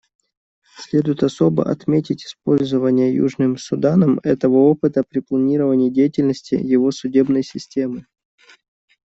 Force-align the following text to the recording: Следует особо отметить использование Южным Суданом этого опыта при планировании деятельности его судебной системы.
Следует 0.79 1.21
особо 1.21 1.69
отметить 1.69 2.25
использование 2.25 3.13
Южным 3.13 3.55
Суданом 3.55 4.19
этого 4.23 4.57
опыта 4.57 5.03
при 5.07 5.19
планировании 5.19 5.91
деятельности 5.91 6.55
его 6.55 6.89
судебной 6.89 7.43
системы. 7.43 8.07